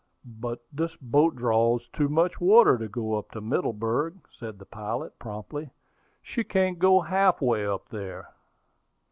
"But 0.25 0.63
this 0.73 0.95
boat 0.95 1.35
draws 1.35 1.87
too 1.89 2.09
much 2.09 2.41
water 2.41 2.75
to 2.75 2.87
go 2.87 3.19
up 3.19 3.29
to 3.33 3.39
Middleburg," 3.39 4.27
said 4.31 4.57
the 4.57 4.65
pilot, 4.65 5.19
promptly. 5.19 5.69
"She 6.23 6.43
can't 6.43 6.79
go 6.79 7.01
half 7.01 7.39
way 7.39 7.67
up 7.67 7.87
there." 7.89 8.29